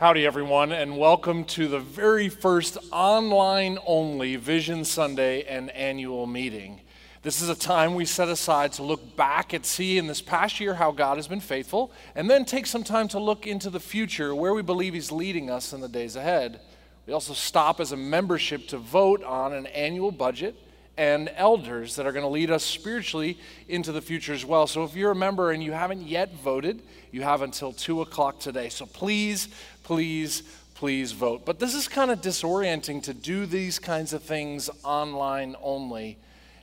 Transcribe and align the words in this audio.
Howdy, 0.00 0.24
everyone, 0.24 0.72
and 0.72 0.96
welcome 0.96 1.44
to 1.44 1.68
the 1.68 1.78
very 1.78 2.30
first 2.30 2.78
online 2.90 3.78
only 3.84 4.36
Vision 4.36 4.82
Sunday 4.82 5.42
and 5.42 5.68
annual 5.72 6.26
meeting. 6.26 6.80
This 7.20 7.42
is 7.42 7.50
a 7.50 7.54
time 7.54 7.94
we 7.94 8.06
set 8.06 8.28
aside 8.28 8.72
to 8.72 8.82
look 8.82 9.14
back 9.14 9.52
and 9.52 9.62
see 9.62 9.98
in 9.98 10.06
this 10.06 10.22
past 10.22 10.58
year 10.58 10.72
how 10.72 10.90
God 10.90 11.18
has 11.18 11.28
been 11.28 11.38
faithful, 11.38 11.92
and 12.14 12.30
then 12.30 12.46
take 12.46 12.64
some 12.64 12.82
time 12.82 13.08
to 13.08 13.18
look 13.18 13.46
into 13.46 13.68
the 13.68 13.78
future 13.78 14.34
where 14.34 14.54
we 14.54 14.62
believe 14.62 14.94
He's 14.94 15.12
leading 15.12 15.50
us 15.50 15.74
in 15.74 15.82
the 15.82 15.86
days 15.86 16.16
ahead. 16.16 16.60
We 17.04 17.12
also 17.12 17.34
stop 17.34 17.78
as 17.78 17.92
a 17.92 17.96
membership 17.98 18.68
to 18.68 18.78
vote 18.78 19.22
on 19.22 19.52
an 19.52 19.66
annual 19.66 20.12
budget 20.12 20.56
and 21.00 21.32
elders 21.34 21.96
that 21.96 22.04
are 22.04 22.12
going 22.12 22.26
to 22.26 22.28
lead 22.28 22.50
us 22.50 22.62
spiritually 22.62 23.38
into 23.68 23.90
the 23.90 24.02
future 24.02 24.34
as 24.34 24.44
well. 24.44 24.66
So 24.66 24.84
if 24.84 24.94
you're 24.94 25.12
a 25.12 25.16
member 25.16 25.50
and 25.50 25.64
you 25.64 25.72
haven't 25.72 26.06
yet 26.06 26.34
voted, 26.34 26.82
you 27.10 27.22
have 27.22 27.40
until 27.40 27.72
2 27.72 28.02
o'clock 28.02 28.38
today. 28.38 28.68
So 28.68 28.84
please, 28.84 29.48
please, 29.82 30.42
please 30.74 31.12
vote. 31.12 31.46
But 31.46 31.58
this 31.58 31.74
is 31.74 31.88
kind 31.88 32.10
of 32.10 32.20
disorienting 32.20 33.02
to 33.04 33.14
do 33.14 33.46
these 33.46 33.78
kinds 33.78 34.12
of 34.12 34.22
things 34.22 34.68
online 34.84 35.56
only. 35.62 36.18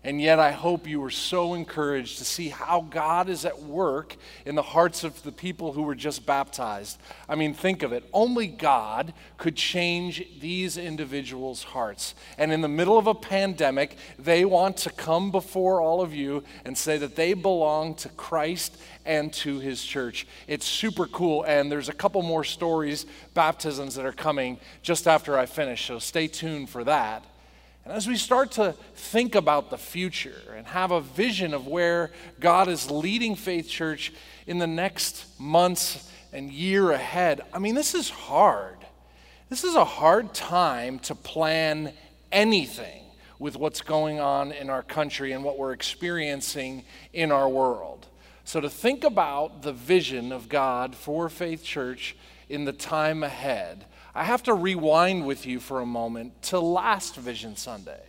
And 0.07 0.21
yet, 0.21 0.39
I 0.39 0.51
hope 0.51 0.87
you 0.87 1.01
were 1.01 1.09
so 1.09 1.53
encouraged 1.53 2.19
to 2.19 2.23
see 2.23 2.47
how 2.47 2.87
God 2.89 3.27
is 3.27 3.43
at 3.43 3.63
work 3.63 4.15
in 4.45 4.55
the 4.55 4.61
hearts 4.61 5.03
of 5.03 5.21
the 5.23 5.33
people 5.33 5.73
who 5.73 5.81
were 5.81 5.95
just 5.95 6.25
baptized. 6.25 6.97
I 7.27 7.35
mean, 7.35 7.53
think 7.53 7.83
of 7.83 7.91
it. 7.91 8.07
Only 8.13 8.47
God 8.47 9.13
could 9.37 9.57
change 9.57 10.25
these 10.39 10.77
individuals' 10.77 11.61
hearts. 11.61 12.15
And 12.37 12.53
in 12.53 12.61
the 12.61 12.69
middle 12.69 12.97
of 12.97 13.07
a 13.07 13.13
pandemic, 13.13 13.97
they 14.17 14.45
want 14.45 14.77
to 14.77 14.91
come 14.91 15.29
before 15.29 15.81
all 15.81 15.99
of 15.99 16.13
you 16.13 16.45
and 16.63 16.77
say 16.77 16.97
that 16.99 17.17
they 17.17 17.33
belong 17.33 17.93
to 17.95 18.07
Christ 18.07 18.77
and 19.05 19.33
to 19.33 19.59
his 19.59 19.83
church. 19.83 20.25
It's 20.47 20.65
super 20.65 21.07
cool. 21.07 21.43
And 21.43 21.69
there's 21.69 21.89
a 21.89 21.93
couple 21.93 22.21
more 22.21 22.45
stories, 22.45 23.05
baptisms 23.33 23.95
that 23.95 24.05
are 24.05 24.13
coming 24.13 24.57
just 24.81 25.05
after 25.05 25.37
I 25.37 25.47
finish. 25.47 25.85
So 25.85 25.99
stay 25.99 26.29
tuned 26.29 26.69
for 26.69 26.85
that. 26.85 27.25
And 27.87 27.95
as 27.95 28.05
we 28.05 28.17
start 28.17 28.51
to 28.51 28.73
think 28.95 29.33
about 29.33 29.69
the 29.69 29.77
future 29.77 30.41
and 30.53 30.67
have 30.67 30.91
a 30.91 30.99
vision 30.99 31.53
of 31.53 31.67
where 31.67 32.11
God 32.37 32.67
is 32.67 32.91
leading 32.91 33.33
Faith 33.33 33.69
Church 33.69 34.11
in 34.45 34.57
the 34.57 34.67
next 34.67 35.25
months 35.39 36.11
and 36.33 36.51
year 36.51 36.91
ahead, 36.91 37.39
I 37.53 37.59
mean, 37.59 37.75
this 37.75 37.95
is 37.95 38.09
hard. 38.09 38.75
This 39.47 39.63
is 39.63 39.75
a 39.75 39.85
hard 39.85 40.33
time 40.33 40.99
to 40.99 41.15
plan 41.15 41.93
anything 42.29 43.05
with 43.39 43.55
what's 43.55 43.79
going 43.79 44.19
on 44.19 44.51
in 44.51 44.69
our 44.69 44.83
country 44.83 45.31
and 45.31 45.41
what 45.41 45.57
we're 45.57 45.71
experiencing 45.71 46.83
in 47.13 47.31
our 47.31 47.47
world. 47.47 48.05
So, 48.43 48.59
to 48.59 48.69
think 48.69 49.05
about 49.05 49.61
the 49.61 49.71
vision 49.71 50.33
of 50.33 50.49
God 50.49 50.93
for 50.93 51.29
Faith 51.29 51.63
Church 51.63 52.17
in 52.49 52.65
the 52.65 52.73
time 52.73 53.23
ahead, 53.23 53.85
I 54.15 54.23
have 54.23 54.43
to 54.43 54.53
rewind 54.53 55.25
with 55.25 55.45
you 55.45 55.59
for 55.59 55.79
a 55.79 55.85
moment 55.85 56.41
to 56.43 56.59
last 56.59 57.15
Vision 57.15 57.55
Sunday. 57.55 58.01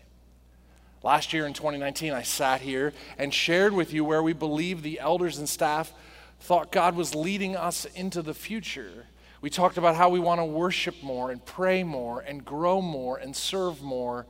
Last 1.02 1.32
year 1.32 1.46
in 1.46 1.52
2019, 1.52 2.12
I 2.12 2.22
sat 2.22 2.60
here 2.60 2.92
and 3.18 3.32
shared 3.32 3.72
with 3.72 3.92
you 3.92 4.04
where 4.04 4.22
we 4.22 4.32
believe 4.32 4.82
the 4.82 4.98
elders 5.00 5.38
and 5.38 5.48
staff 5.48 5.92
thought 6.40 6.72
God 6.72 6.96
was 6.96 7.14
leading 7.14 7.56
us 7.56 7.84
into 7.84 8.22
the 8.22 8.34
future. 8.34 9.06
We 9.40 9.50
talked 9.50 9.78
about 9.78 9.94
how 9.94 10.08
we 10.08 10.18
want 10.18 10.40
to 10.40 10.44
worship 10.44 11.02
more 11.02 11.30
and 11.30 11.44
pray 11.44 11.84
more 11.84 12.20
and 12.20 12.44
grow 12.44 12.80
more 12.82 13.18
and 13.18 13.34
serve 13.34 13.82
more 13.82 14.26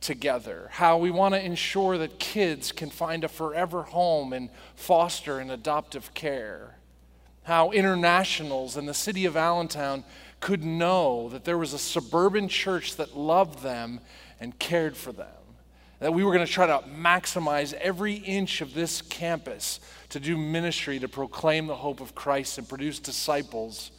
together. 0.00 0.68
How 0.70 0.98
we 0.98 1.10
want 1.10 1.34
to 1.34 1.44
ensure 1.44 1.98
that 1.98 2.18
kids 2.18 2.70
can 2.70 2.90
find 2.90 3.24
a 3.24 3.28
forever 3.28 3.82
home 3.82 4.32
in 4.32 4.50
foster 4.76 5.40
and 5.40 5.50
adoptive 5.50 6.14
care. 6.14 6.76
How 7.44 7.70
internationals 7.70 8.76
in 8.76 8.86
the 8.86 8.94
city 8.94 9.24
of 9.26 9.36
Allentown 9.36 10.04
could 10.40 10.64
know 10.64 11.28
that 11.30 11.44
there 11.44 11.56
was 11.56 11.72
a 11.72 11.78
suburban 11.78 12.48
church 12.48 12.96
that 12.96 13.16
loved 13.16 13.62
them 13.62 14.00
and 14.40 14.58
cared 14.58 14.96
for 14.96 15.12
them. 15.12 15.28
That 16.00 16.12
we 16.12 16.24
were 16.24 16.32
going 16.32 16.46
to 16.46 16.52
try 16.52 16.66
to 16.66 16.80
maximize 16.86 17.72
every 17.74 18.14
inch 18.14 18.60
of 18.60 18.74
this 18.74 19.00
campus 19.00 19.80
to 20.10 20.20
do 20.20 20.36
ministry, 20.36 20.98
to 20.98 21.08
proclaim 21.08 21.66
the 21.66 21.76
hope 21.76 22.00
of 22.00 22.14
Christ 22.14 22.58
and 22.58 22.68
produce 22.68 22.98
disciples 22.98 23.90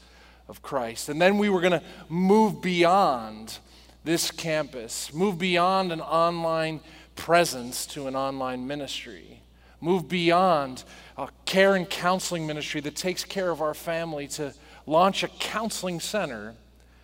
of 0.48 0.62
Christ. 0.62 1.10
And 1.10 1.22
then 1.22 1.38
we 1.38 1.50
were 1.50 1.62
going 1.62 1.80
to 1.80 1.84
move 2.10 2.62
beyond 2.62 3.58
this 4.04 4.30
campus, 4.30 5.14
move 5.14 5.40
beyond 5.40 5.92
an 5.92 6.02
online 6.02 6.80
presence 7.16 7.86
to 7.88 8.08
an 8.08 8.16
online 8.16 8.68
ministry, 8.68 9.42
move 9.86 10.10
beyond 10.10 10.84
a 11.16 11.30
care 11.46 11.76
and 11.76 11.88
counseling 11.88 12.48
ministry 12.48 12.82
that 12.82 12.96
takes 12.96 13.24
care 13.24 13.52
of 13.52 13.62
our 13.62 13.76
family 13.76 14.28
to 14.28 14.52
launch 14.88 15.22
a 15.22 15.28
counseling 15.28 16.00
center 16.00 16.56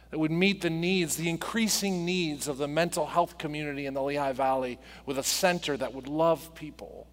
that 0.09 0.17
would 0.17 0.31
meet 0.31 0.61
the 0.61 0.69
needs, 0.69 1.15
the 1.15 1.29
increasing 1.29 2.03
needs 2.03 2.47
of 2.47 2.57
the 2.57 2.67
mental 2.67 3.05
health 3.05 3.37
community 3.37 3.85
in 3.85 3.93
the 3.93 4.01
Lehigh 4.01 4.31
Valley 4.31 4.79
with 5.05 5.19
a 5.19 5.23
center 5.23 5.77
that 5.77 5.93
would 5.93 6.07
love 6.07 6.55
people. 6.55 7.05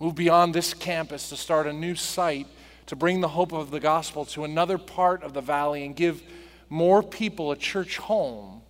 Move 0.00 0.14
beyond 0.14 0.54
this 0.54 0.74
campus 0.74 1.30
to 1.30 1.36
start 1.36 1.66
a 1.66 1.72
new 1.72 1.94
site 1.94 2.46
to 2.84 2.94
bring 2.94 3.22
the 3.22 3.28
hope 3.28 3.52
of 3.52 3.70
the 3.70 3.80
gospel 3.80 4.26
to 4.26 4.44
another 4.44 4.76
part 4.76 5.22
of 5.22 5.32
the 5.32 5.40
valley 5.40 5.86
and 5.86 5.96
give 5.96 6.22
more 6.68 7.02
people 7.02 7.50
a 7.52 7.56
church 7.56 7.96
home. 7.96 8.60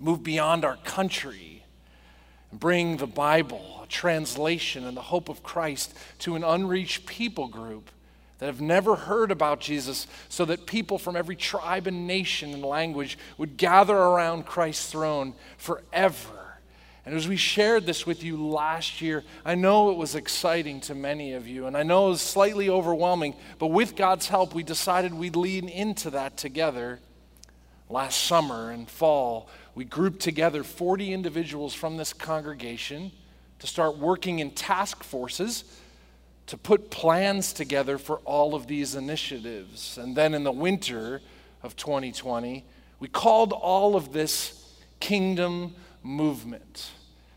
Move 0.00 0.24
beyond 0.24 0.64
our 0.64 0.76
country 0.78 1.64
and 2.50 2.58
bring 2.58 2.96
the 2.96 3.06
Bible, 3.06 3.81
translation, 3.92 4.84
and 4.84 4.96
the 4.96 5.02
hope 5.02 5.28
of 5.28 5.42
Christ 5.42 5.96
to 6.20 6.34
an 6.34 6.42
unreached 6.42 7.06
people 7.06 7.46
group 7.46 7.90
that 8.38 8.46
have 8.46 8.60
never 8.60 8.96
heard 8.96 9.30
about 9.30 9.60
Jesus, 9.60 10.08
so 10.28 10.44
that 10.46 10.66
people 10.66 10.98
from 10.98 11.14
every 11.14 11.36
tribe 11.36 11.86
and 11.86 12.08
nation 12.08 12.52
and 12.52 12.64
language 12.64 13.16
would 13.38 13.56
gather 13.56 13.96
around 13.96 14.46
Christ's 14.46 14.90
throne 14.90 15.34
forever. 15.56 16.58
And 17.06 17.14
as 17.14 17.28
we 17.28 17.36
shared 17.36 17.86
this 17.86 18.04
with 18.04 18.24
you 18.24 18.36
last 18.36 19.00
year, 19.00 19.22
I 19.44 19.54
know 19.54 19.90
it 19.90 19.96
was 19.96 20.16
exciting 20.16 20.80
to 20.82 20.94
many 20.96 21.34
of 21.34 21.46
you, 21.46 21.66
and 21.66 21.76
I 21.76 21.84
know 21.84 22.06
it 22.06 22.10
was 22.10 22.20
slightly 22.20 22.68
overwhelming, 22.68 23.36
but 23.60 23.68
with 23.68 23.94
God's 23.94 24.26
help, 24.26 24.54
we 24.54 24.64
decided 24.64 25.14
we'd 25.14 25.36
lean 25.36 25.68
into 25.68 26.10
that 26.10 26.36
together. 26.36 26.98
Last 27.88 28.24
summer 28.24 28.72
and 28.72 28.88
fall, 28.88 29.48
we 29.76 29.84
grouped 29.84 30.20
together 30.20 30.64
40 30.64 31.12
individuals 31.12 31.74
from 31.74 31.96
this 31.96 32.12
congregation 32.12 33.12
to 33.62 33.68
start 33.68 33.96
working 33.96 34.40
in 34.40 34.50
task 34.50 35.04
forces 35.04 35.62
to 36.46 36.56
put 36.56 36.90
plans 36.90 37.52
together 37.52 37.96
for 37.96 38.18
all 38.24 38.56
of 38.56 38.66
these 38.66 38.96
initiatives. 38.96 39.96
And 39.98 40.16
then 40.16 40.34
in 40.34 40.42
the 40.42 40.50
winter 40.50 41.20
of 41.62 41.76
2020, 41.76 42.64
we 42.98 43.06
called 43.06 43.52
all 43.52 43.94
of 43.94 44.12
this 44.12 44.68
kingdom 44.98 45.76
movement. 46.02 46.90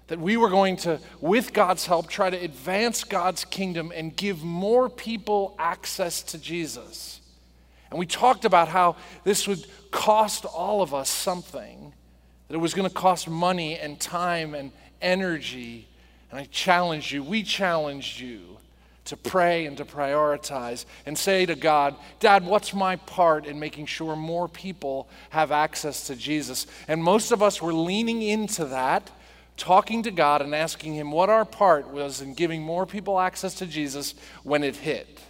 That 0.07 0.17
we 0.17 0.35
were 0.35 0.49
going 0.49 0.77
to, 0.77 0.99
with 1.21 1.53
God's 1.53 1.85
help, 1.85 2.09
try 2.09 2.31
to 2.31 2.37
advance 2.37 3.03
God's 3.03 3.45
kingdom 3.45 3.91
and 3.93 4.15
give 4.15 4.43
more 4.43 4.89
people 4.89 5.55
access 5.59 6.23
to 6.23 6.39
Jesus. 6.39 7.21
And 7.91 7.99
we 7.99 8.07
talked 8.07 8.45
about 8.45 8.67
how 8.67 8.95
this 9.23 9.47
would 9.47 9.63
cost 9.91 10.43
all 10.45 10.81
of 10.81 10.91
us 10.91 11.07
something, 11.07 11.93
that 12.47 12.55
it 12.55 12.57
was 12.59 12.73
going 12.73 12.89
to 12.89 12.93
cost 12.95 13.29
money 13.29 13.77
and 13.77 13.99
time 13.99 14.55
and 14.55 14.71
energy. 15.03 15.87
And 16.35 16.43
I 16.43 16.47
challenged 16.51 17.13
you, 17.13 17.23
we 17.23 17.43
challenged 17.43 18.19
you 18.19 18.57
to 19.05 19.15
pray 19.15 19.67
and 19.67 19.77
to 19.77 19.85
prioritize 19.85 20.83
and 21.05 21.17
say 21.17 21.45
to 21.45 21.55
God, 21.55 21.95
Dad, 22.19 22.45
what's 22.45 22.73
my 22.73 22.97
part 22.97 23.45
in 23.45 23.57
making 23.57 23.85
sure 23.85 24.17
more 24.17 24.49
people 24.49 25.07
have 25.29 25.53
access 25.53 26.07
to 26.07 26.15
Jesus? 26.17 26.67
And 26.89 27.01
most 27.01 27.31
of 27.31 27.41
us 27.41 27.61
were 27.61 27.71
leaning 27.71 28.21
into 28.21 28.65
that, 28.65 29.11
talking 29.55 30.03
to 30.03 30.11
God 30.11 30.41
and 30.41 30.53
asking 30.53 30.95
Him 30.95 31.09
what 31.09 31.29
our 31.29 31.45
part 31.45 31.87
was 31.87 32.19
in 32.19 32.33
giving 32.33 32.61
more 32.61 32.85
people 32.85 33.17
access 33.17 33.53
to 33.53 33.65
Jesus 33.65 34.13
when 34.43 34.61
it 34.61 34.75
hit. 34.75 35.21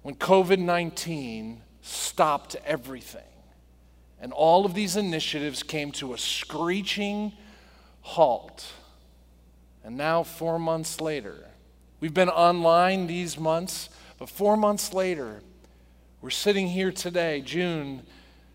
When 0.00 0.14
COVID 0.14 0.58
19 0.58 1.60
stopped 1.82 2.56
everything. 2.64 3.20
And 4.22 4.32
all 4.32 4.64
of 4.64 4.72
these 4.72 4.96
initiatives 4.96 5.62
came 5.62 5.92
to 5.92 6.14
a 6.14 6.18
screeching 6.18 7.34
halt. 8.00 8.72
And 9.86 9.96
now, 9.96 10.22
four 10.22 10.58
months 10.58 11.00
later, 11.00 11.46
We've 11.98 12.12
been 12.12 12.28
online 12.28 13.06
these 13.06 13.38
months, 13.38 13.88
but 14.18 14.28
four 14.28 14.56
months 14.56 14.92
later, 14.92 15.40
we're 16.20 16.28
sitting 16.28 16.68
here 16.68 16.92
today, 16.92 17.40
June 17.40 18.02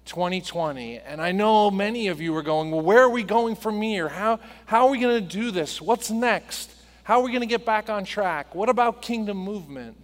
2020, 0.05 0.99
and 0.99 1.19
I 1.19 1.31
know 1.31 1.71
many 1.71 2.07
of 2.07 2.21
you 2.21 2.35
are 2.35 2.43
going, 2.43 2.69
Well, 2.69 2.81
where 2.81 3.01
are 3.01 3.09
we 3.09 3.23
going 3.23 3.55
from 3.55 3.81
here? 3.81 4.09
How, 4.09 4.39
how 4.65 4.85
are 4.85 4.91
we 4.91 4.99
going 4.99 5.27
to 5.27 5.27
do 5.27 5.49
this? 5.49 5.81
What's 5.81 6.11
next? 6.11 6.71
How 7.03 7.19
are 7.19 7.23
we 7.23 7.31
going 7.31 7.41
to 7.41 7.47
get 7.47 7.65
back 7.65 7.89
on 7.89 8.05
track? 8.05 8.53
What 8.53 8.69
about 8.69 9.01
kingdom 9.01 9.37
movement? 9.37 9.97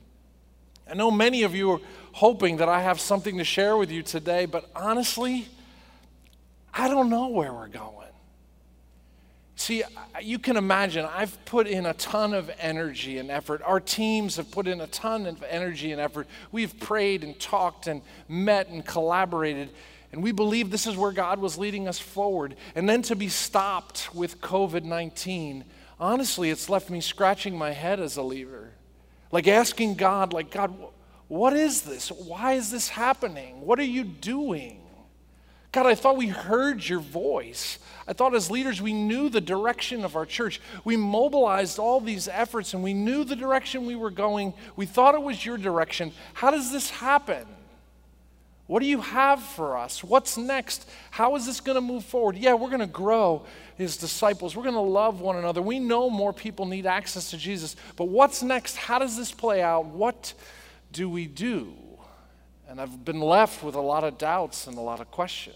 I 0.89 0.95
know 0.95 1.12
many 1.12 1.44
of 1.44 1.53
you 1.53 1.73
are 1.73 1.81
hoping 2.13 2.57
that 2.57 2.69
I 2.69 2.81
have 2.81 3.00
something 3.00 3.38
to 3.38 3.44
share 3.44 3.77
with 3.77 3.91
you 3.91 4.01
today, 4.01 4.45
but 4.45 4.68
honestly, 4.75 5.47
I 6.73 6.88
don't 6.88 7.09
know 7.09 7.27
where 7.27 7.53
we're 7.53 7.68
going. 7.68 8.06
See, 9.57 9.83
you 10.21 10.38
can 10.38 10.56
imagine, 10.56 11.04
I've 11.04 11.44
put 11.45 11.65
in 11.65 11.88
a 11.88 11.94
ton 11.95 12.36
of 12.36 12.51
energy 12.59 13.18
and 13.18 13.31
effort. 13.31 13.63
Our 13.63 13.80
teams 13.80 14.36
have 14.36 14.51
put 14.51 14.68
in 14.68 14.80
a 14.81 14.88
ton 14.88 15.25
of 15.25 15.44
energy 15.50 15.92
and 15.92 16.00
effort. 16.00 16.27
We've 16.51 16.80
prayed 16.80 17.24
and 17.24 17.38
talked 17.39 17.88
and 17.88 18.04
met 18.30 18.69
and 18.69 18.86
collaborated, 18.86 19.71
and 20.12 20.21
we 20.21 20.31
believe 20.31 20.69
this 20.69 20.86
is 20.86 20.95
where 20.95 21.12
God 21.12 21.39
was 21.39 21.57
leading 21.57 21.88
us 21.88 21.98
forward. 21.98 22.56
And 22.75 22.88
then 22.88 23.01
to 23.04 23.15
be 23.15 23.30
stopped 23.30 24.13
with 24.13 24.42
COVID 24.42 24.83
19, 24.83 25.65
honestly, 26.00 26.51
it's 26.51 26.69
left 26.69 26.92
me 26.92 27.01
scratching 27.01 27.57
my 27.57 27.71
head 27.71 28.00
as 28.00 28.15
a 28.15 28.24
leader. 28.24 28.74
Like 29.31 29.48
asking 29.48 29.95
God, 29.95 30.33
like, 30.33 30.51
God, 30.51 30.71
what 31.30 31.54
is 31.54 31.81
this? 31.81 32.09
Why 32.09 32.54
is 32.54 32.69
this 32.69 32.89
happening? 32.89 33.62
What 33.62 33.80
are 33.80 33.83
you 33.83 34.04
doing? 34.04 34.86
God, 35.77 35.85
I 35.85 35.94
thought 35.94 36.18
we 36.18 36.29
heard 36.29 36.89
your 36.89 37.00
voice. 37.00 37.77
I 38.07 38.13
thought 38.13 38.33
as 38.33 38.50
leaders 38.50 38.81
we 38.81 38.94
knew 38.94 39.29
the 39.29 39.39
direction 39.39 40.03
of 40.03 40.15
our 40.15 40.25
church. 40.25 40.59
We 40.83 40.97
mobilized 40.97 41.77
all 41.77 42.00
these 42.00 42.27
efforts 42.27 42.74
and 42.74 42.81
we 42.81 42.95
knew 42.95 43.24
the 43.24 43.35
direction 43.35 43.85
we 43.85 43.95
were 43.95 44.09
going. 44.09 44.56
We 44.75 44.88
thought 44.88 45.13
it 45.13 45.21
was 45.21 45.45
your 45.45 45.56
direction. 45.56 46.13
How 46.33 46.50
does 46.50 46.71
this 46.71 46.89
happen? 46.89 47.45
What 48.65 48.79
do 48.79 48.88
you 48.88 49.01
have 49.01 49.39
for 49.39 49.77
us? 49.77 50.03
What's 50.03 50.35
next? 50.35 50.89
How 51.12 51.35
is 51.35 51.45
this 51.45 51.62
going 51.62 51.75
to 51.75 51.81
move 51.81 52.03
forward? 52.03 52.38
Yeah, 52.38 52.56
we're 52.56 52.69
going 52.69 52.80
to 52.80 52.88
grow 52.88 53.45
as 53.77 53.97
disciples. 53.97 54.56
We're 54.56 54.63
going 54.63 54.73
to 54.73 54.81
love 54.81 55.21
one 55.21 55.35
another. 55.35 55.62
We 55.62 55.77
know 55.77 56.09
more 56.09 56.33
people 56.33 56.65
need 56.65 56.88
access 56.88 57.30
to 57.30 57.38
Jesus. 57.38 57.75
But 57.95 58.06
what's 58.06 58.41
next? 58.41 58.77
How 58.77 58.97
does 58.97 59.15
this 59.15 59.31
play 59.31 59.62
out? 59.62 59.85
What 59.85 60.33
do 60.91 61.07
we 61.07 61.27
do? 61.27 61.71
And 62.68 62.81
I've 62.81 63.06
been 63.06 63.21
left 63.21 63.63
with 63.63 63.75
a 63.75 63.80
lot 63.80 64.03
of 64.03 64.18
doubts 64.18 64.65
and 64.65 64.75
a 64.75 64.81
lot 64.81 65.01
of 65.01 65.12
questions. 65.12 65.56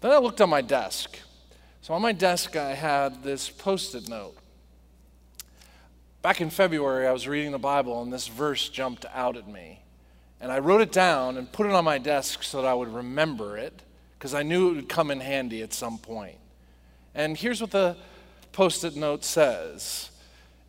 Then 0.00 0.12
I 0.12 0.18
looked 0.18 0.40
on 0.40 0.48
my 0.48 0.62
desk. 0.62 1.18
So 1.82 1.94
on 1.94 2.02
my 2.02 2.12
desk, 2.12 2.56
I 2.56 2.74
had 2.74 3.22
this 3.22 3.50
post 3.50 3.94
it 3.94 4.08
note. 4.08 4.36
Back 6.22 6.40
in 6.40 6.50
February, 6.50 7.06
I 7.06 7.12
was 7.12 7.26
reading 7.28 7.52
the 7.52 7.58
Bible, 7.58 8.02
and 8.02 8.12
this 8.12 8.28
verse 8.28 8.68
jumped 8.68 9.06
out 9.12 9.36
at 9.36 9.48
me. 9.48 9.82
And 10.40 10.50
I 10.50 10.58
wrote 10.58 10.80
it 10.80 10.92
down 10.92 11.36
and 11.36 11.50
put 11.50 11.66
it 11.66 11.72
on 11.72 11.84
my 11.84 11.98
desk 11.98 12.42
so 12.42 12.62
that 12.62 12.68
I 12.68 12.74
would 12.74 12.92
remember 12.92 13.56
it, 13.56 13.82
because 14.18 14.34
I 14.34 14.42
knew 14.42 14.70
it 14.70 14.76
would 14.76 14.88
come 14.88 15.10
in 15.10 15.20
handy 15.20 15.62
at 15.62 15.72
some 15.72 15.98
point. 15.98 16.36
And 17.14 17.36
here's 17.36 17.60
what 17.60 17.70
the 17.70 17.96
post 18.52 18.84
it 18.84 18.96
note 18.96 19.24
says 19.24 20.10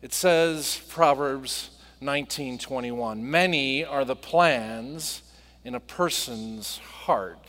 it 0.02 0.12
says, 0.12 0.80
Proverbs 0.88 1.70
19:21. 2.02 3.20
Many 3.20 3.84
are 3.84 4.04
the 4.04 4.16
plans 4.16 5.22
in 5.64 5.74
a 5.74 5.80
person's 5.80 6.78
heart, 6.78 7.46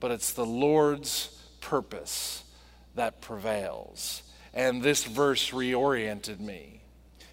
but 0.00 0.10
it's 0.10 0.32
the 0.32 0.46
Lord's 0.46 1.28
purpose 1.60 2.42
that 2.94 3.20
prevails. 3.20 4.22
And 4.52 4.82
this 4.82 5.04
verse 5.04 5.50
reoriented 5.50 6.40
me. 6.40 6.80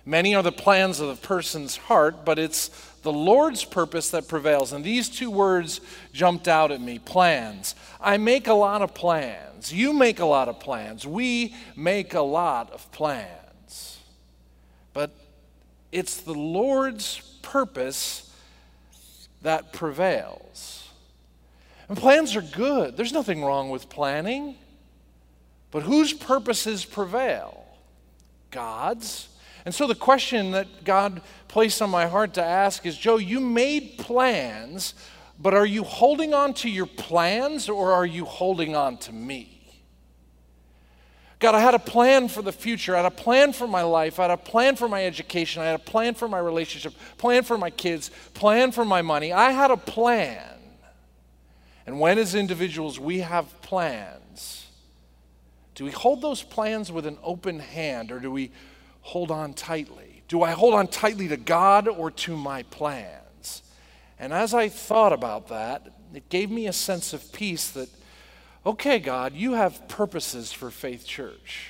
Many 0.05 0.35
are 0.35 0.43
the 0.43 0.53
plans 0.53 1.01
of 1.01 1.09
the 1.09 1.27
person's 1.27 1.75
heart, 1.75 2.23
but 2.23 2.39
it's 2.39 2.69
the 3.01 3.11
Lord's 3.11 3.65
purpose 3.65 4.11
that 4.11 4.27
prevails. 4.27 4.71
And 4.71 4.83
these 4.83 5.09
two 5.09 5.29
words 5.29 5.81
jumped 6.13 6.47
out 6.47 6.71
at 6.71 6.79
me 6.79 6.99
plans. 6.99 7.75
I 7.99 8.17
make 8.17 8.47
a 8.47 8.53
lot 8.53 8.81
of 8.81 8.93
plans. 8.93 9.73
You 9.73 9.91
make 9.91 10.19
a 10.19 10.25
lot 10.25 10.47
of 10.47 10.59
plans. 10.61 11.05
We 11.05 11.55
make 11.75 12.13
a 12.13 12.21
lot 12.21 12.71
of 12.71 12.89
plans. 12.91 13.99
But 14.93 15.11
it's 15.91 16.21
the 16.21 16.33
Lord's 16.33 17.19
purpose 17.41 18.33
that 19.41 19.73
prevails. 19.73 20.76
And 21.89 21.97
plans 21.97 22.35
are 22.35 22.41
good. 22.41 22.97
There's 22.97 23.13
nothing 23.13 23.43
wrong 23.43 23.69
with 23.69 23.89
planning. 23.89 24.55
But 25.71 25.83
whose 25.83 26.13
purposes 26.13 26.85
prevail? 26.85 27.65
God's. 28.51 29.29
And 29.65 29.73
so 29.73 29.87
the 29.87 29.95
question 29.95 30.51
that 30.51 30.83
God 30.83 31.21
placed 31.47 31.81
on 31.81 31.89
my 31.89 32.07
heart 32.07 32.33
to 32.35 32.43
ask 32.43 32.85
is 32.85 32.97
Joe, 32.97 33.17
you 33.17 33.39
made 33.39 33.97
plans, 33.97 34.93
but 35.39 35.53
are 35.53 35.65
you 35.65 35.83
holding 35.83 36.33
on 36.33 36.53
to 36.55 36.69
your 36.69 36.85
plans 36.85 37.69
or 37.69 37.91
are 37.91 38.05
you 38.05 38.25
holding 38.25 38.75
on 38.75 38.97
to 38.99 39.13
me? 39.13 39.53
God, 41.39 41.53
I 41.53 41.59
had 41.59 41.75
a 41.75 41.79
plan 41.79 42.29
for 42.29 42.41
the 42.41 42.51
future. 42.51 42.95
I 42.95 43.03
had 43.03 43.05
a 43.05 43.11
plan 43.11 43.53
for 43.53 43.67
my 43.67 43.83
life. 43.83 44.19
I 44.19 44.23
had 44.23 44.31
a 44.31 44.37
plan 44.37 44.75
for 44.75 44.89
my 44.89 45.05
education. 45.05 45.61
I 45.61 45.65
had 45.65 45.75
a 45.75 45.83
plan 45.83 46.15
for 46.15 46.27
my 46.27 46.39
relationship, 46.39 46.93
plan 47.17 47.43
for 47.43 47.57
my 47.57 47.69
kids, 47.69 48.09
plan 48.33 48.71
for 48.71 48.83
my 48.83 49.03
money. 49.03 49.31
I 49.31 49.51
had 49.51 49.69
a 49.69 49.77
plan. 49.77 50.56
And 51.87 52.01
when, 52.01 52.19
as 52.19 52.35
individuals, 52.35 52.99
we 52.99 53.19
have 53.19 53.61
plans, 53.61 54.67
do 55.73 55.85
we 55.85 55.91
hold 55.91 56.21
those 56.21 56.43
plans 56.43 56.91
with 56.91 57.05
an 57.05 57.17
open 57.23 57.59
hand 57.59 58.11
or 58.11 58.19
do 58.19 58.29
we 58.29 58.51
hold 59.01 59.31
on 59.31 59.53
tightly? 59.53 60.21
Do 60.27 60.43
I 60.43 60.51
hold 60.51 60.73
on 60.73 60.89
tightly 60.89 61.29
to 61.29 61.37
God 61.37 61.87
or 61.87 62.11
to 62.11 62.35
my 62.35 62.63
plans? 62.63 63.63
And 64.19 64.33
as 64.33 64.53
I 64.53 64.67
thought 64.67 65.13
about 65.13 65.47
that, 65.47 65.87
it 66.13 66.27
gave 66.27 66.51
me 66.51 66.67
a 66.67 66.73
sense 66.73 67.13
of 67.13 67.31
peace 67.31 67.69
that 67.71 67.89
okay, 68.65 68.99
God, 68.99 69.33
you 69.33 69.53
have 69.53 69.87
purposes 69.87 70.51
for 70.51 70.69
Faith 70.69 71.05
Church, 71.05 71.69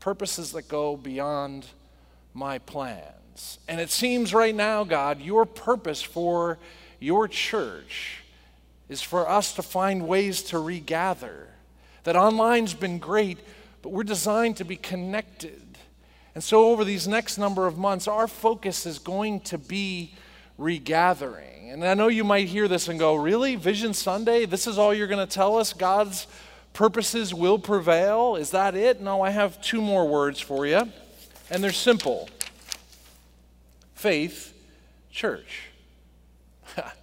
purposes 0.00 0.50
that 0.50 0.66
go 0.66 0.96
beyond 0.96 1.66
my 2.34 2.58
plans. 2.58 3.60
And 3.68 3.80
it 3.80 3.90
seems 3.90 4.34
right 4.34 4.54
now, 4.54 4.82
God, 4.82 5.20
your 5.20 5.46
purpose 5.46 6.02
for 6.02 6.58
your 6.98 7.28
church 7.28 8.21
is 8.92 9.02
for 9.02 9.28
us 9.28 9.54
to 9.54 9.62
find 9.62 10.06
ways 10.06 10.42
to 10.42 10.58
regather. 10.58 11.48
That 12.04 12.14
online's 12.14 12.74
been 12.74 12.98
great, 12.98 13.38
but 13.80 13.90
we're 13.90 14.04
designed 14.04 14.58
to 14.58 14.64
be 14.64 14.76
connected. 14.76 15.60
And 16.34 16.44
so, 16.44 16.66
over 16.70 16.84
these 16.84 17.08
next 17.08 17.38
number 17.38 17.66
of 17.66 17.76
months, 17.76 18.06
our 18.06 18.28
focus 18.28 18.86
is 18.86 18.98
going 18.98 19.40
to 19.40 19.58
be 19.58 20.14
regathering. 20.58 21.70
And 21.70 21.84
I 21.84 21.94
know 21.94 22.08
you 22.08 22.24
might 22.24 22.48
hear 22.48 22.68
this 22.68 22.88
and 22.88 22.98
go, 22.98 23.14
Really? 23.14 23.56
Vision 23.56 23.94
Sunday? 23.94 24.46
This 24.46 24.66
is 24.66 24.78
all 24.78 24.94
you're 24.94 25.06
going 25.08 25.26
to 25.26 25.32
tell 25.32 25.56
us? 25.56 25.72
God's 25.72 26.26
purposes 26.72 27.34
will 27.34 27.58
prevail? 27.58 28.36
Is 28.36 28.50
that 28.50 28.74
it? 28.74 29.00
No, 29.00 29.22
I 29.22 29.30
have 29.30 29.60
two 29.62 29.80
more 29.80 30.06
words 30.06 30.38
for 30.38 30.66
you, 30.66 30.90
and 31.50 31.64
they're 31.64 31.72
simple 31.72 32.28
faith, 33.94 34.52
church. 35.10 35.71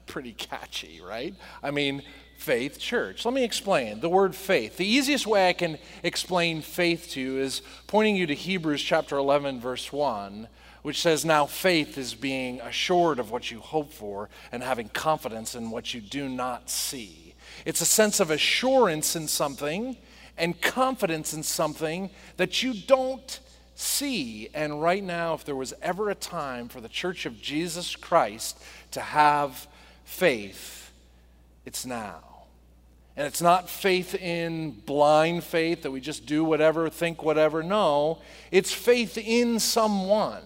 Pretty 0.10 0.34
catchy, 0.34 1.02
right? 1.06 1.36
I 1.62 1.70
mean, 1.70 2.02
faith 2.40 2.80
church. 2.80 3.26
Let 3.26 3.34
me 3.34 3.44
explain 3.44 4.00
the 4.00 4.10
word 4.10 4.34
faith. 4.34 4.78
The 4.78 4.86
easiest 4.86 5.28
way 5.28 5.50
I 5.50 5.54
can 5.54 5.78
explain 6.02 6.64
faith 6.64 7.12
to 7.12 7.22
you 7.22 7.38
is 7.38 7.62
pointing 7.86 8.16
you 8.16 8.26
to 8.26 8.34
Hebrews 8.34 8.82
chapter 8.82 9.18
11, 9.18 9.60
verse 9.62 9.94
1, 9.94 10.48
which 10.82 11.00
says, 11.00 11.24
Now 11.24 11.46
faith 11.46 11.96
is 11.96 12.16
being 12.16 12.60
assured 12.62 13.20
of 13.20 13.30
what 13.30 13.52
you 13.52 13.60
hope 13.60 13.94
for 13.94 14.30
and 14.52 14.64
having 14.64 14.90
confidence 14.90 15.54
in 15.54 15.70
what 15.70 15.94
you 15.94 16.02
do 16.02 16.28
not 16.28 16.72
see. 16.72 17.36
It's 17.66 17.82
a 17.82 17.86
sense 17.86 18.20
of 18.20 18.32
assurance 18.32 19.16
in 19.16 19.28
something 19.28 19.96
and 20.40 20.60
confidence 20.60 21.36
in 21.36 21.44
something 21.44 22.10
that 22.38 22.64
you 22.64 22.74
don't 22.74 23.40
see. 23.76 24.50
And 24.56 24.82
right 24.82 25.04
now, 25.04 25.36
if 25.36 25.46
there 25.46 25.56
was 25.56 25.74
ever 25.84 26.10
a 26.10 26.16
time 26.16 26.68
for 26.68 26.82
the 26.82 26.90
church 26.90 27.26
of 27.28 27.40
Jesus 27.40 27.96
Christ 27.96 28.60
to 28.92 29.02
have 29.02 29.68
faith, 30.10 30.92
it's 31.66 31.86
now. 31.86 32.22
And 33.16 33.28
it's 33.28 33.42
not 33.42 33.70
faith 33.70 34.16
in 34.16 34.72
blind 34.72 35.44
faith 35.44 35.84
that 35.84 35.92
we 35.92 36.02
just 36.02 36.26
do 36.26 36.44
whatever, 36.44 36.90
think 36.90 37.24
whatever. 37.24 37.62
No, 37.62 38.20
it's 38.52 38.74
faith 38.74 39.18
in 39.18 39.60
someone. 39.60 40.42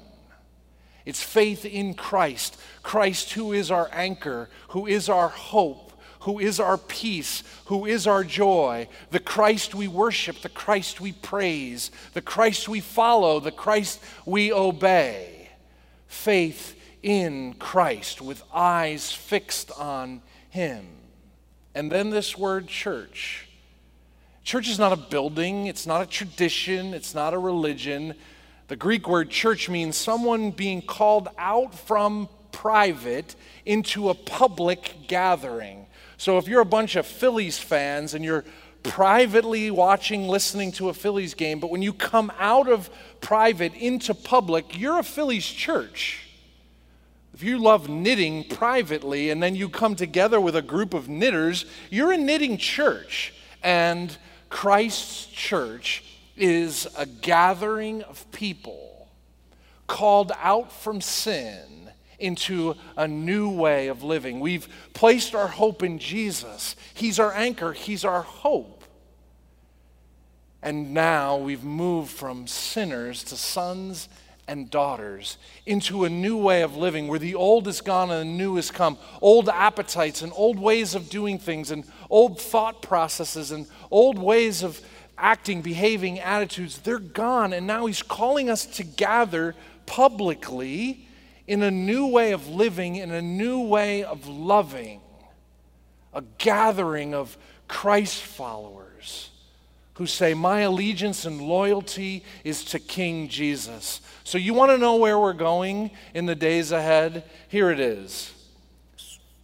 It's 1.05 1.23
faith 1.23 1.65
in 1.65 1.93
Christ, 1.93 2.59
Christ 2.81 3.33
who 3.33 3.53
is 3.53 3.71
our 3.71 3.89
anchor, 3.91 4.49
who 4.69 4.85
is 4.85 5.09
our 5.09 5.29
hope, 5.29 5.91
who 6.21 6.39
is 6.39 6.59
our 6.59 6.77
peace, 6.77 7.43
who 7.65 7.85
is 7.85 8.05
our 8.05 8.23
joy, 8.23 8.87
the 9.11 9.19
Christ 9.19 9.73
we 9.73 9.87
worship, 9.87 10.41
the 10.41 10.49
Christ 10.49 11.01
we 11.01 11.13
praise, 11.13 11.89
the 12.13 12.21
Christ 12.21 12.69
we 12.69 12.79
follow, 12.79 13.39
the 13.39 13.51
Christ 13.51 14.01
we 14.25 14.51
obey. 14.53 15.49
Faith 16.07 16.79
in 17.03 17.53
Christ 17.55 18.21
with 18.21 18.41
eyes 18.53 19.11
fixed 19.11 19.71
on 19.77 20.21
Him. 20.49 20.87
And 21.75 21.91
then 21.91 22.09
this 22.09 22.37
word 22.37 22.67
church. 22.67 23.47
Church 24.43 24.67
is 24.67 24.79
not 24.79 24.91
a 24.91 24.97
building, 24.97 25.67
it's 25.67 25.85
not 25.85 26.01
a 26.01 26.05
tradition, 26.05 26.93
it's 26.93 27.13
not 27.13 27.33
a 27.33 27.37
religion. 27.37 28.15
The 28.67 28.75
Greek 28.75 29.07
word 29.07 29.29
church 29.29 29.69
means 29.69 29.95
someone 29.95 30.51
being 30.51 30.81
called 30.81 31.29
out 31.37 31.75
from 31.75 32.27
private 32.51 33.35
into 33.65 34.09
a 34.09 34.13
public 34.13 34.95
gathering. 35.07 35.85
So 36.17 36.37
if 36.37 36.47
you're 36.47 36.61
a 36.61 36.65
bunch 36.65 36.95
of 36.95 37.05
Phillies 37.05 37.59
fans 37.59 38.13
and 38.13 38.23
you're 38.23 38.45
privately 38.83 39.71
watching, 39.71 40.27
listening 40.27 40.71
to 40.73 40.89
a 40.89 40.93
Phillies 40.93 41.33
game, 41.33 41.59
but 41.59 41.69
when 41.69 41.81
you 41.81 41.93
come 41.93 42.31
out 42.37 42.69
of 42.69 42.89
private 43.21 43.73
into 43.73 44.13
public, 44.13 44.77
you're 44.77 44.99
a 44.99 45.03
Phillies 45.03 45.45
church. 45.45 46.32
If 47.33 47.41
you 47.41 47.57
love 47.57 47.89
knitting 47.89 48.43
privately 48.43 49.31
and 49.31 49.41
then 49.41 49.55
you 49.55 49.67
come 49.67 49.95
together 49.95 50.39
with 50.39 50.55
a 50.55 50.61
group 50.61 50.93
of 50.93 51.09
knitters, 51.09 51.65
you're 51.89 52.11
a 52.11 52.17
knitting 52.17 52.57
church. 52.57 53.33
And 53.63 54.15
Christ's 54.49 55.25
church 55.25 56.03
is 56.37 56.87
a 56.97 57.05
gathering 57.05 58.03
of 58.03 58.29
people 58.31 59.07
called 59.87 60.31
out 60.37 60.71
from 60.71 61.01
sin 61.01 61.89
into 62.19 62.75
a 62.95 63.07
new 63.07 63.49
way 63.49 63.87
of 63.87 64.03
living. 64.03 64.39
We've 64.39 64.67
placed 64.93 65.33
our 65.35 65.47
hope 65.47 65.83
in 65.83 65.99
Jesus. 65.99 66.75
He's 66.93 67.19
our 67.19 67.33
anchor, 67.33 67.73
He's 67.73 68.05
our 68.05 68.21
hope. 68.21 68.83
And 70.61 70.93
now 70.93 71.37
we've 71.37 71.63
moved 71.63 72.11
from 72.11 72.47
sinners 72.47 73.23
to 73.25 73.35
sons 73.35 74.07
and 74.47 74.69
daughters 74.69 75.37
into 75.65 76.03
a 76.03 76.09
new 76.09 76.37
way 76.37 76.61
of 76.61 76.75
living 76.75 77.07
where 77.07 77.19
the 77.19 77.35
old 77.35 77.67
is 77.67 77.81
gone 77.81 78.11
and 78.11 78.29
the 78.29 78.33
new 78.33 78.55
has 78.55 78.71
come. 78.71 78.97
Old 79.21 79.49
appetites 79.49 80.21
and 80.21 80.31
old 80.35 80.59
ways 80.59 80.95
of 80.95 81.09
doing 81.09 81.39
things 81.39 81.71
and 81.71 81.85
old 82.09 82.39
thought 82.39 82.81
processes 82.81 83.51
and 83.51 83.67
old 83.89 84.19
ways 84.19 84.63
of 84.63 84.81
acting, 85.17 85.61
behaving, 85.61 86.19
attitudes, 86.19 86.79
they're 86.79 86.99
gone. 86.99 87.53
And 87.53 87.65
now 87.67 87.85
he's 87.85 88.01
calling 88.01 88.49
us 88.49 88.65
to 88.65 88.83
gather 88.83 89.55
publicly 89.85 91.07
in 91.47 91.61
a 91.61 91.71
new 91.71 92.07
way 92.07 92.31
of 92.31 92.47
living, 92.47 92.95
in 92.95 93.11
a 93.11 93.21
new 93.21 93.61
way 93.61 94.03
of 94.03 94.27
loving, 94.27 95.01
a 96.13 96.23
gathering 96.37 97.13
of 97.13 97.37
Christ 97.67 98.21
followers 98.21 99.29
who 99.95 100.05
say, 100.05 100.33
My 100.33 100.61
allegiance 100.61 101.25
and 101.25 101.41
loyalty 101.41 102.23
is 102.43 102.63
to 102.65 102.79
King 102.79 103.27
Jesus. 103.27 104.01
So, 104.23 104.37
you 104.37 104.53
want 104.53 104.71
to 104.71 104.77
know 104.77 104.95
where 104.95 105.19
we're 105.19 105.33
going 105.33 105.91
in 106.13 106.25
the 106.25 106.35
days 106.35 106.71
ahead? 106.71 107.23
Here 107.47 107.69
it 107.69 107.79
is. 107.79 108.33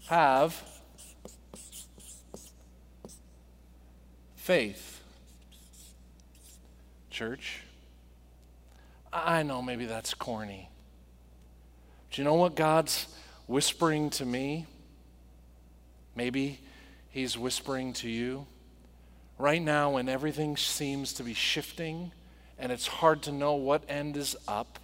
Have 0.07 0.63
faith. 4.35 5.01
Church. 7.11 7.61
I 9.11 9.43
know 9.43 9.61
maybe 9.61 9.85
that's 9.85 10.13
corny. 10.13 10.69
Do 12.11 12.21
you 12.21 12.25
know 12.25 12.35
what 12.35 12.55
God's 12.55 13.07
whispering 13.47 14.09
to 14.11 14.25
me? 14.25 14.65
Maybe 16.15 16.59
He's 17.11 17.37
whispering 17.37 17.93
to 17.93 18.09
you. 18.09 18.47
Right 19.39 19.61
now, 19.61 19.91
when 19.91 20.09
everything 20.09 20.57
seems 20.57 21.13
to 21.13 21.23
be 21.23 21.33
shifting 21.33 22.11
and 22.59 22.73
it's 22.73 22.87
hard 22.87 23.21
to 23.23 23.31
know 23.31 23.53
what 23.53 23.83
end 23.87 24.17
is 24.17 24.35
up, 24.49 24.79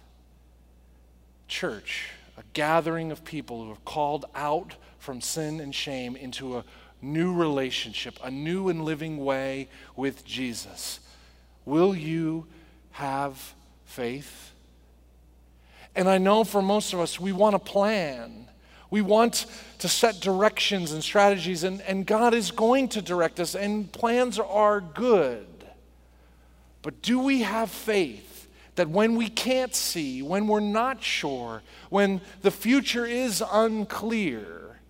church, 1.46 2.08
a 2.38 2.42
gathering 2.54 3.12
of 3.12 3.22
people 3.22 3.62
who 3.62 3.72
are 3.72 3.78
called 3.84 4.24
out 4.34 4.74
from 4.98 5.20
sin 5.20 5.60
and 5.60 5.74
shame 5.74 6.16
into 6.16 6.56
a 6.56 6.64
new 7.02 7.34
relationship, 7.34 8.18
a 8.24 8.30
new 8.30 8.70
and 8.70 8.82
living 8.82 9.18
way 9.18 9.68
with 9.94 10.24
Jesus. 10.24 11.00
Will 11.66 11.94
you 11.94 12.46
have 12.92 13.52
faith? 13.84 14.52
And 15.94 16.08
I 16.08 16.16
know 16.16 16.44
for 16.44 16.62
most 16.62 16.94
of 16.94 17.00
us, 17.00 17.20
we 17.20 17.30
want 17.30 17.54
a 17.54 17.58
plan. 17.58 18.48
We 18.90 19.02
want 19.02 19.46
to 19.78 19.88
set 19.88 20.20
directions 20.20 20.92
and 20.92 21.02
strategies, 21.02 21.64
and, 21.64 21.80
and 21.82 22.06
God 22.06 22.34
is 22.34 22.50
going 22.50 22.88
to 22.90 23.02
direct 23.02 23.40
us, 23.40 23.54
and 23.54 23.90
plans 23.90 24.38
are 24.38 24.80
good. 24.80 25.46
But 26.82 27.02
do 27.02 27.18
we 27.18 27.42
have 27.42 27.70
faith 27.70 28.48
that 28.76 28.88
when 28.88 29.16
we 29.16 29.28
can't 29.28 29.74
see, 29.74 30.22
when 30.22 30.46
we're 30.46 30.60
not 30.60 31.02
sure, 31.02 31.62
when 31.90 32.20
the 32.42 32.50
future 32.50 33.06
is 33.06 33.42
unclear, 33.50 34.80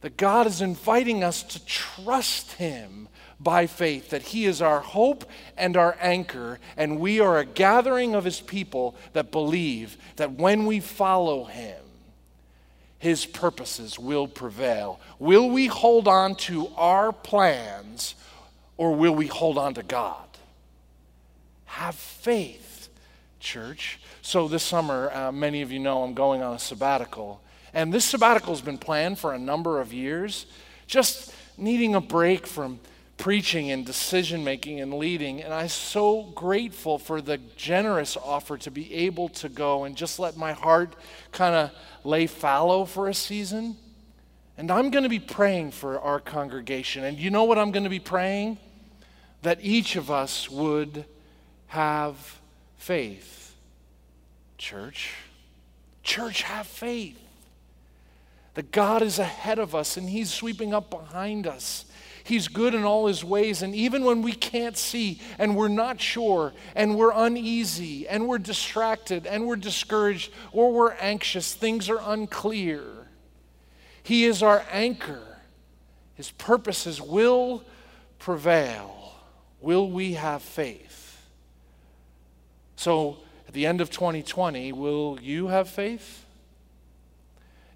that 0.00 0.16
God 0.16 0.46
is 0.46 0.60
inviting 0.60 1.24
us 1.24 1.42
to 1.42 1.64
trust 1.64 2.52
Him 2.52 3.08
by 3.40 3.66
faith, 3.66 4.10
that 4.10 4.22
He 4.22 4.46
is 4.46 4.62
our 4.62 4.80
hope 4.80 5.24
and 5.56 5.76
our 5.76 5.96
anchor, 6.00 6.58
and 6.76 7.00
we 7.00 7.20
are 7.20 7.38
a 7.38 7.44
gathering 7.44 8.14
of 8.14 8.24
His 8.24 8.40
people 8.40 8.94
that 9.12 9.32
believe 9.32 9.96
that 10.16 10.32
when 10.32 10.66
we 10.66 10.80
follow 10.80 11.44
Him, 11.44 11.83
His 13.04 13.26
purposes 13.26 13.98
will 13.98 14.26
prevail. 14.26 14.98
Will 15.18 15.50
we 15.50 15.66
hold 15.66 16.08
on 16.08 16.36
to 16.36 16.68
our 16.74 17.12
plans 17.12 18.14
or 18.78 18.96
will 18.96 19.14
we 19.14 19.26
hold 19.26 19.58
on 19.58 19.74
to 19.74 19.82
God? 19.82 20.26
Have 21.66 21.96
faith, 21.96 22.88
church. 23.40 24.00
So, 24.22 24.48
this 24.48 24.62
summer, 24.62 25.10
uh, 25.12 25.30
many 25.30 25.60
of 25.60 25.70
you 25.70 25.80
know 25.80 26.02
I'm 26.02 26.14
going 26.14 26.40
on 26.40 26.54
a 26.54 26.58
sabbatical. 26.58 27.42
And 27.74 27.92
this 27.92 28.06
sabbatical 28.06 28.54
has 28.54 28.62
been 28.62 28.78
planned 28.78 29.18
for 29.18 29.34
a 29.34 29.38
number 29.38 29.82
of 29.82 29.92
years, 29.92 30.46
just 30.86 31.34
needing 31.58 31.94
a 31.94 32.00
break 32.00 32.46
from 32.46 32.80
preaching 33.16 33.70
and 33.70 33.86
decision 33.86 34.44
making 34.44 34.80
and 34.80 34.94
leading. 34.94 35.42
And 35.42 35.52
I'm 35.52 35.68
so 35.68 36.24
grateful 36.34 36.98
for 36.98 37.20
the 37.20 37.38
generous 37.56 38.16
offer 38.16 38.58
to 38.58 38.70
be 38.70 38.92
able 38.92 39.28
to 39.30 39.48
go 39.48 39.84
and 39.84 39.96
just 39.96 40.18
let 40.18 40.36
my 40.36 40.52
heart 40.52 40.94
kind 41.32 41.54
of 41.54 41.70
lay 42.02 42.26
fallow 42.26 42.84
for 42.84 43.08
a 43.08 43.14
season. 43.14 43.76
And 44.56 44.70
I'm 44.70 44.90
going 44.90 45.02
to 45.02 45.08
be 45.08 45.20
praying 45.20 45.72
for 45.72 46.00
our 46.00 46.20
congregation. 46.20 47.04
And 47.04 47.18
you 47.18 47.30
know 47.30 47.44
what 47.44 47.58
I'm 47.58 47.70
going 47.70 47.84
to 47.84 47.90
be 47.90 48.00
praying? 48.00 48.58
That 49.42 49.58
each 49.62 49.96
of 49.96 50.10
us 50.10 50.50
would 50.50 51.04
have 51.68 52.40
faith. 52.76 53.54
Church, 54.58 55.12
church, 56.02 56.42
have 56.42 56.66
faith. 56.66 57.18
That 58.54 58.70
God 58.70 59.02
is 59.02 59.18
ahead 59.18 59.58
of 59.58 59.74
us 59.74 59.96
and 59.96 60.08
He's 60.08 60.32
sweeping 60.32 60.72
up 60.72 60.88
behind 60.88 61.46
us 61.46 61.86
He's 62.24 62.48
good 62.48 62.74
in 62.74 62.84
all 62.84 63.06
his 63.06 63.22
ways. 63.22 63.60
And 63.60 63.74
even 63.74 64.02
when 64.02 64.22
we 64.22 64.32
can't 64.32 64.78
see 64.78 65.20
and 65.38 65.54
we're 65.54 65.68
not 65.68 66.00
sure 66.00 66.54
and 66.74 66.96
we're 66.96 67.12
uneasy 67.14 68.08
and 68.08 68.26
we're 68.26 68.38
distracted 68.38 69.26
and 69.26 69.46
we're 69.46 69.56
discouraged 69.56 70.32
or 70.50 70.72
we're 70.72 70.94
anxious, 70.94 71.54
things 71.54 71.90
are 71.90 72.00
unclear. 72.02 72.82
He 74.02 74.24
is 74.24 74.42
our 74.42 74.64
anchor. 74.72 75.22
His 76.14 76.30
purposes 76.30 77.00
will 77.00 77.62
prevail. 78.18 79.12
Will 79.60 79.90
we 79.90 80.14
have 80.14 80.40
faith? 80.40 81.22
So, 82.76 83.18
at 83.46 83.52
the 83.52 83.66
end 83.66 83.82
of 83.82 83.90
2020, 83.90 84.72
will 84.72 85.18
you 85.20 85.48
have 85.48 85.68
faith? 85.68 86.24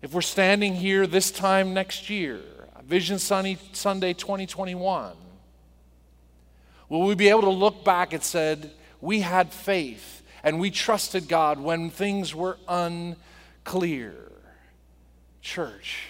If 0.01 0.15
we're 0.15 0.23
standing 0.23 0.75
here 0.75 1.07
this 1.07 1.31
time 1.31 1.75
next 1.75 2.09
year, 2.09 2.41
Vision 2.89 3.19
Sunday, 3.19 3.59
Sunday 3.73 4.15
2021? 4.15 5.13
Will 6.89 7.03
we 7.03 7.15
be 7.15 7.29
able 7.29 7.43
to 7.43 7.51
look 7.51 7.85
back 7.85 8.15
and 8.15 8.23
said, 8.23 8.71
we 9.03 9.21
had 9.21 9.53
faith 9.53 10.23
and 10.43 10.59
we 10.59 10.71
trusted 10.71 11.29
God 11.29 11.61
when 11.61 11.91
things 11.91 12.35
were 12.35 12.57
unclear? 12.67 14.15
Church, 15.43 16.07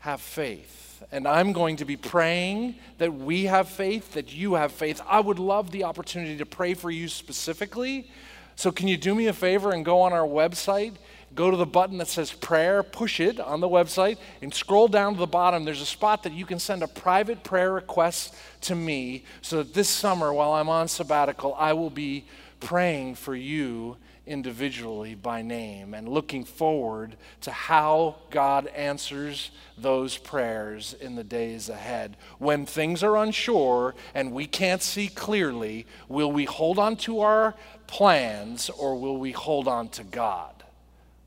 have 0.00 0.20
faith. 0.20 1.02
And 1.10 1.26
I'm 1.26 1.54
going 1.54 1.76
to 1.76 1.86
be 1.86 1.96
praying 1.96 2.74
that 2.98 3.14
we 3.14 3.44
have 3.44 3.70
faith, 3.70 4.12
that 4.12 4.34
you 4.34 4.52
have 4.52 4.70
faith. 4.70 5.00
I 5.08 5.20
would 5.20 5.38
love 5.38 5.70
the 5.70 5.84
opportunity 5.84 6.36
to 6.36 6.46
pray 6.46 6.74
for 6.74 6.90
you 6.90 7.08
specifically. 7.08 8.10
So, 8.54 8.70
can 8.70 8.86
you 8.86 8.98
do 8.98 9.14
me 9.14 9.28
a 9.28 9.32
favor 9.32 9.72
and 9.72 9.82
go 9.82 10.02
on 10.02 10.12
our 10.12 10.26
website 10.28 10.96
go 11.34 11.50
to 11.50 11.56
the 11.56 11.66
button 11.66 11.98
that 11.98 12.08
says 12.08 12.32
prayer, 12.32 12.82
push 12.82 13.20
it 13.20 13.38
on 13.38 13.60
the 13.60 13.68
website, 13.68 14.18
and 14.42 14.52
scroll 14.52 14.88
down 14.88 15.14
to 15.14 15.18
the 15.18 15.26
bottom. 15.26 15.64
There's 15.64 15.82
a 15.82 15.86
spot 15.86 16.22
that 16.24 16.32
you 16.32 16.46
can 16.46 16.58
send 16.58 16.82
a 16.82 16.88
private 16.88 17.44
prayer 17.44 17.72
request 17.72 18.34
to 18.62 18.74
me 18.74 19.24
so 19.42 19.58
that 19.58 19.74
this 19.74 19.88
summer, 19.88 20.32
while 20.32 20.52
I'm 20.52 20.68
on 20.68 20.88
sabbatical, 20.88 21.54
I 21.54 21.72
will 21.72 21.90
be 21.90 22.26
praying 22.60 23.14
for 23.14 23.34
you 23.34 23.96
individually 24.26 25.14
by 25.14 25.42
name 25.42 25.92
and 25.92 26.08
looking 26.08 26.44
forward 26.44 27.16
to 27.40 27.50
how 27.50 28.16
God 28.30 28.68
answers 28.68 29.50
those 29.76 30.16
prayers 30.16 30.94
in 31.00 31.16
the 31.16 31.24
days 31.24 31.68
ahead. 31.68 32.16
When 32.38 32.64
things 32.64 33.02
are 33.02 33.16
unsure 33.16 33.94
and 34.14 34.32
we 34.32 34.46
can't 34.46 34.82
see 34.82 35.08
clearly, 35.08 35.86
will 36.08 36.30
we 36.30 36.44
hold 36.44 36.78
on 36.78 36.96
to 36.98 37.20
our 37.20 37.54
plans 37.86 38.70
or 38.70 38.96
will 38.96 39.16
we 39.16 39.32
hold 39.32 39.66
on 39.66 39.88
to 39.90 40.04
God? 40.04 40.54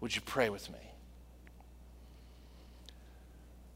Would 0.03 0.17
you 0.17 0.22
pray 0.22 0.50
with 0.50 0.69
me? 0.69 0.79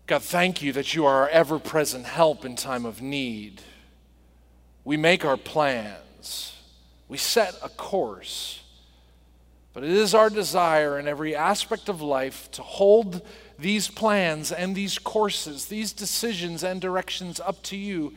God, 0.08 0.22
thank 0.22 0.62
you 0.62 0.74
that 0.74 0.94
you 0.94 1.06
are 1.06 1.22
our 1.22 1.30
ever 1.30 1.58
present 1.58 2.06
help 2.06 2.44
in 2.44 2.58
time 2.58 2.86
of 2.86 3.02
need. 3.02 3.62
We 4.84 4.98
make 4.98 5.24
our 5.24 5.38
plans, 5.38 6.54
we 7.08 7.18
set 7.18 7.56
a 7.64 7.70
course, 7.70 8.62
but 9.72 9.86
it 9.86 9.90
is 9.90 10.14
our 10.14 10.30
desire 10.30 11.00
in 11.00 11.08
every 11.08 11.34
aspect 11.34 11.88
of 11.88 12.02
life 12.02 12.52
to 12.52 12.62
hold 12.62 13.22
these 13.58 13.88
plans 13.88 14.52
and 14.52 14.76
these 14.76 15.00
courses, 15.00 15.68
these 15.68 15.94
decisions 15.94 16.62
and 16.62 16.82
directions 16.82 17.40
up 17.40 17.64
to 17.64 17.78
you 17.78 18.14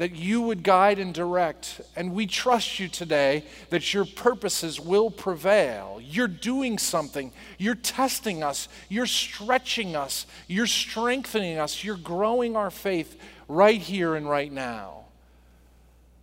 that 0.00 0.16
you 0.16 0.40
would 0.40 0.62
guide 0.62 0.98
and 0.98 1.12
direct. 1.12 1.78
And 1.94 2.14
we 2.14 2.26
trust 2.26 2.80
you 2.80 2.88
today 2.88 3.44
that 3.68 3.92
your 3.92 4.06
purposes 4.06 4.80
will 4.80 5.10
prevail. 5.10 6.00
You're 6.02 6.26
doing 6.26 6.78
something. 6.78 7.30
You're 7.58 7.74
testing 7.74 8.42
us. 8.42 8.68
You're 8.88 9.04
stretching 9.04 9.94
us. 9.94 10.24
You're 10.48 10.66
strengthening 10.66 11.58
us. 11.58 11.84
You're 11.84 11.98
growing 11.98 12.56
our 12.56 12.70
faith 12.70 13.20
right 13.46 13.78
here 13.78 14.14
and 14.14 14.26
right 14.26 14.50
now. 14.50 15.04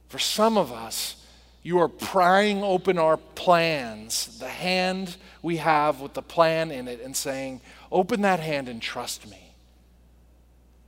For 0.09 0.17
some 0.17 0.57
of 0.57 0.71
us, 0.71 1.23
you 1.61 1.77
are 1.77 1.87
prying 1.87 2.63
open 2.63 2.97
our 2.97 3.17
plans, 3.17 4.39
the 4.39 4.49
hand 4.49 5.17
we 5.43 5.57
have 5.57 6.01
with 6.01 6.15
the 6.15 6.23
plan 6.23 6.71
in 6.71 6.87
it, 6.87 6.99
and 6.99 7.15
saying, 7.15 7.61
Open 7.91 8.21
that 8.21 8.39
hand 8.39 8.69
and 8.69 8.81
trust 8.81 9.29
me 9.29 9.53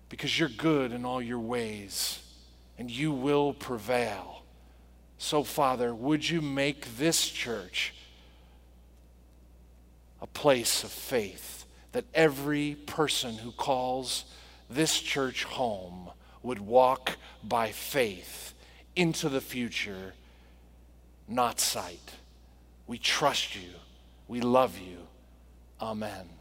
because 0.10 0.40
you're 0.40 0.50
good 0.50 0.92
in 0.92 1.06
all 1.06 1.22
your 1.22 1.38
ways 1.38 2.24
and 2.80 2.90
you 2.90 3.12
will 3.12 3.54
prevail. 3.54 4.44
So, 5.18 5.44
Father, 5.44 5.94
would 5.94 6.28
you 6.28 6.42
make 6.42 6.98
this 6.98 7.28
church 7.28 7.94
a 10.22 10.28
place 10.28 10.84
of 10.84 10.90
faith 10.90 11.66
that 11.92 12.06
every 12.14 12.76
person 12.86 13.36
who 13.36 13.52
calls 13.52 14.26
this 14.70 15.00
church 15.00 15.44
home 15.44 16.10
would 16.42 16.60
walk 16.60 17.18
by 17.44 17.72
faith 17.72 18.54
into 18.96 19.28
the 19.28 19.42
future, 19.42 20.14
not 21.28 21.60
sight. 21.60 22.14
We 22.88 22.98
trust 22.98 23.56
you. 23.56 23.70
We 24.28 24.42
love 24.42 24.78
you. 24.78 25.00
Amen. 25.82 26.39